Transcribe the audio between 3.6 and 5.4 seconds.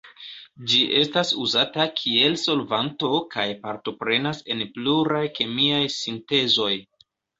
partoprenas en pluraj